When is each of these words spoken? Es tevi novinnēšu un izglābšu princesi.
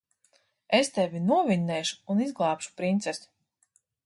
Es 0.77 0.87
tevi 0.95 1.21
novinnēšu 1.25 2.01
un 2.15 2.25
izglābšu 2.29 2.75
princesi. 2.81 3.31